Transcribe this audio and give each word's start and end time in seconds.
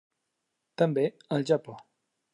També 0.83 1.05
al 1.37 1.47
Japó. 1.51 1.77